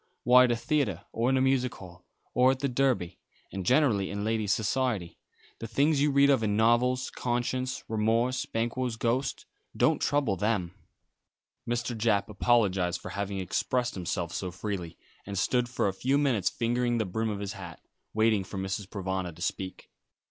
Why 0.23 0.45
at 0.45 0.51
a 0.51 0.55
theatre 0.55 1.05
or 1.11 1.29
in 1.29 1.37
a 1.37 1.41
music 1.41 1.75
hall, 1.75 2.03
or 2.33 2.49
at 2.49 2.61
the 2.61 2.67
Derby 2.67 3.19
and 3.51 3.63
generally 3.63 4.09
in 4.09 4.23
ladies' 4.23 4.51
society. 4.51 5.19
The 5.59 5.67
things 5.67 6.01
you 6.01 6.09
read 6.09 6.31
of 6.31 6.41
in 6.41 6.57
novels, 6.57 7.11
conscience, 7.11 7.83
remorse, 7.87 8.47
Banquo's 8.47 8.95
ghost, 8.95 9.45
don't 9.77 10.01
trouble 10.01 10.35
them." 10.37 10.73
Mr. 11.69 11.95
Japp 11.95 12.29
apologised 12.29 12.99
for 12.99 13.09
having 13.09 13.37
expressed 13.37 13.93
himself 13.93 14.33
so 14.33 14.49
freely, 14.49 14.97
and 15.27 15.37
stood 15.37 15.69
for 15.69 15.87
a 15.87 15.93
few 15.93 16.17
minutes 16.17 16.49
fingering 16.49 16.97
the 16.97 17.05
brim 17.05 17.29
of 17.29 17.37
his 17.39 17.53
hat, 17.53 17.79
waiting 18.11 18.43
for 18.43 18.57
Mrs. 18.57 18.87
Provana 18.87 19.31
to 19.35 19.41
speak. 19.43 19.91